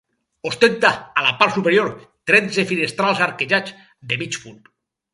Ostenta 0.51 0.89
a 1.21 1.25
la 1.25 1.33
part 1.43 1.53
superior 1.59 1.93
tretze 2.33 2.67
finestrals 2.73 3.25
arquejats, 3.29 3.81
de 4.15 4.23
mig 4.27 4.45
punt. 4.47 4.63